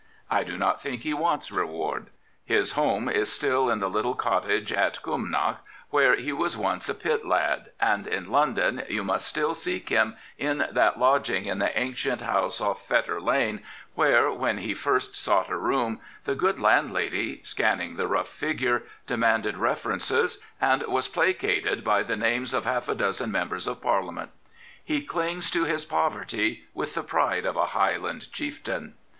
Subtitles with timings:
[0.31, 2.09] I do not think he wants reward.
[2.43, 5.57] His home is still in the little cottage at Cumnock,
[5.91, 10.15] where he was once a pit lad, and in London you must still seek him
[10.39, 13.61] in that lodging in the ancient house off Fetter Lane,
[13.93, 19.55] where, when he first sought a room, the good landlady, scanning the rough figure, demanded
[19.55, 24.31] references, and was placated by the names of half a dozen members of Parliament.
[24.83, 28.95] He clings to his poverty with the pride of a Highland chieftain.